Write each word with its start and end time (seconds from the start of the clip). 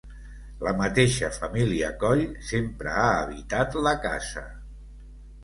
La 0.67 0.71
mateixa 0.77 1.29
família 1.35 1.89
Coll 2.05 2.23
sempre 2.49 2.97
ha 3.03 3.05
habitat 3.19 3.79
la 3.91 3.95
casa. 4.09 4.45